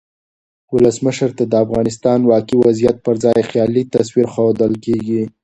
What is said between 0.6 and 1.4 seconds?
ولسمشر